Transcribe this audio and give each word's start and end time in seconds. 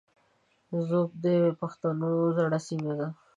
ږوب 0.87 1.09
د 1.23 1.25
پښتنو 1.59 2.11
زړه 2.37 2.59
سیمه 2.67 2.93
ده 2.99 3.07